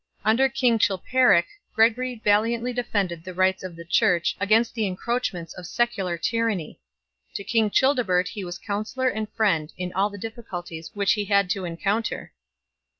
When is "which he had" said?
10.95-11.51